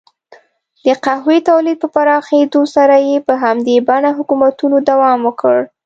د 0.85 0.87
قهوې 1.05 1.37
تولید 1.49 1.77
په 1.83 1.87
پراخېدو 1.95 2.61
سره 2.75 2.95
یې 3.07 3.17
په 3.27 3.33
همدې 3.43 3.75
بڼه 3.87 4.09
حکومتونو 4.17 4.77
دوام 4.89 5.19
وکړ. 5.27 5.57